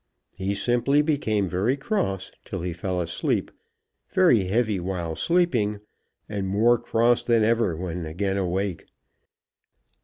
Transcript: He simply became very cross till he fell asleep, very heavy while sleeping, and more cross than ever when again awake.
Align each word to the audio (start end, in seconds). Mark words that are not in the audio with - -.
He 0.33 0.55
simply 0.55 1.03
became 1.03 1.47
very 1.47 1.77
cross 1.77 2.31
till 2.43 2.63
he 2.63 2.73
fell 2.73 2.99
asleep, 3.01 3.51
very 4.09 4.45
heavy 4.45 4.79
while 4.79 5.15
sleeping, 5.15 5.79
and 6.27 6.47
more 6.47 6.79
cross 6.79 7.21
than 7.21 7.43
ever 7.43 7.75
when 7.77 8.07
again 8.07 8.37
awake. 8.37 8.87